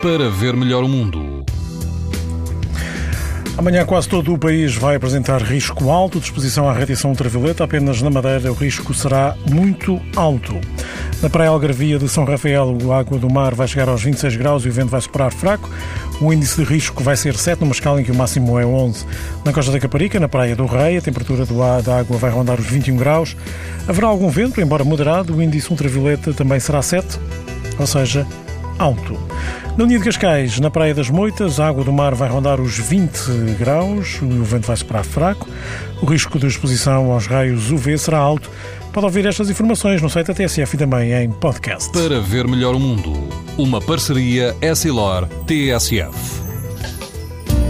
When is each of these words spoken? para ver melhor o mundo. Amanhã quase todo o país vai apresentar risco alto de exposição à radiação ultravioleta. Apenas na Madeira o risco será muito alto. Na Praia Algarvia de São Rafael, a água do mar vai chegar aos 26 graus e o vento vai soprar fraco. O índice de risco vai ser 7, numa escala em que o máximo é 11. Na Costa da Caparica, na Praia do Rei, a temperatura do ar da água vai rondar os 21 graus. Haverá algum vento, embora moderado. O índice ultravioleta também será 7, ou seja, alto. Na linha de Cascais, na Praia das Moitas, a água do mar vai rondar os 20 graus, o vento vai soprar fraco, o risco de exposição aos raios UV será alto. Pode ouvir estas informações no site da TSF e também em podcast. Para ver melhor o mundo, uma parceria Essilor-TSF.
para 0.00 0.30
ver 0.30 0.54
melhor 0.54 0.84
o 0.84 0.88
mundo. 0.88 1.44
Amanhã 3.56 3.84
quase 3.84 4.08
todo 4.08 4.32
o 4.32 4.38
país 4.38 4.76
vai 4.76 4.94
apresentar 4.94 5.42
risco 5.42 5.90
alto 5.90 6.20
de 6.20 6.26
exposição 6.26 6.68
à 6.70 6.72
radiação 6.72 7.10
ultravioleta. 7.10 7.64
Apenas 7.64 8.00
na 8.00 8.08
Madeira 8.08 8.52
o 8.52 8.54
risco 8.54 8.94
será 8.94 9.36
muito 9.50 10.00
alto. 10.14 10.54
Na 11.20 11.28
Praia 11.28 11.50
Algarvia 11.50 11.98
de 11.98 12.08
São 12.08 12.24
Rafael, 12.24 12.78
a 12.92 12.96
água 12.96 13.18
do 13.18 13.28
mar 13.28 13.56
vai 13.56 13.66
chegar 13.66 13.88
aos 13.88 14.00
26 14.00 14.36
graus 14.36 14.64
e 14.64 14.68
o 14.68 14.72
vento 14.72 14.90
vai 14.90 15.00
soprar 15.00 15.32
fraco. 15.32 15.68
O 16.20 16.32
índice 16.32 16.62
de 16.62 16.72
risco 16.72 17.02
vai 17.02 17.16
ser 17.16 17.34
7, 17.34 17.60
numa 17.60 17.72
escala 17.72 18.00
em 18.00 18.04
que 18.04 18.12
o 18.12 18.14
máximo 18.14 18.56
é 18.56 18.64
11. 18.64 19.04
Na 19.44 19.52
Costa 19.52 19.72
da 19.72 19.80
Caparica, 19.80 20.20
na 20.20 20.28
Praia 20.28 20.54
do 20.54 20.66
Rei, 20.66 20.98
a 20.98 21.02
temperatura 21.02 21.44
do 21.44 21.60
ar 21.60 21.82
da 21.82 21.98
água 21.98 22.16
vai 22.18 22.30
rondar 22.30 22.60
os 22.60 22.66
21 22.66 22.96
graus. 22.96 23.36
Haverá 23.88 24.06
algum 24.06 24.30
vento, 24.30 24.60
embora 24.60 24.84
moderado. 24.84 25.34
O 25.34 25.42
índice 25.42 25.68
ultravioleta 25.72 26.32
também 26.32 26.60
será 26.60 26.82
7, 26.82 27.18
ou 27.76 27.86
seja, 27.88 28.24
alto. 28.78 29.18
Na 29.76 29.84
linha 29.84 29.98
de 29.98 30.04
Cascais, 30.04 30.58
na 30.58 30.70
Praia 30.70 30.94
das 30.94 31.10
Moitas, 31.10 31.60
a 31.60 31.68
água 31.68 31.84
do 31.84 31.92
mar 31.92 32.14
vai 32.14 32.28
rondar 32.28 32.60
os 32.60 32.78
20 32.78 33.56
graus, 33.58 34.20
o 34.22 34.42
vento 34.42 34.66
vai 34.66 34.76
soprar 34.76 35.04
fraco, 35.04 35.48
o 36.02 36.06
risco 36.06 36.38
de 36.38 36.46
exposição 36.46 37.12
aos 37.12 37.26
raios 37.26 37.70
UV 37.70 37.96
será 37.98 38.18
alto. 38.18 38.50
Pode 38.92 39.06
ouvir 39.06 39.26
estas 39.26 39.50
informações 39.50 40.00
no 40.02 40.08
site 40.08 40.28
da 40.28 40.34
TSF 40.34 40.74
e 40.74 40.78
também 40.78 41.12
em 41.12 41.30
podcast. 41.30 41.90
Para 41.92 42.20
ver 42.20 42.48
melhor 42.48 42.74
o 42.74 42.80
mundo, 42.80 43.28
uma 43.56 43.80
parceria 43.80 44.56
Essilor-TSF. 44.60 46.37